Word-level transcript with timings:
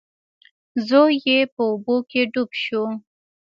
زوی 0.87 1.13
یې 1.25 1.39
په 1.53 1.61
اوبو 1.71 1.95
کې 2.09 2.21
ډوب 2.33 2.51
شو. 2.63 2.83